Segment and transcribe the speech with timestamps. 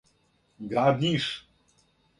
[0.59, 1.29] Град Ниш